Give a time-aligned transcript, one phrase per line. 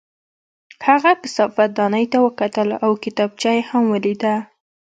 [0.87, 4.35] هغه کثافت دانۍ ته وکتل او کتابچه یې هم ولیده